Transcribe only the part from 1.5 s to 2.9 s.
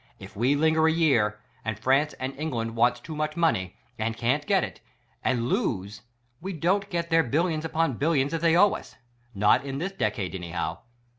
and France and England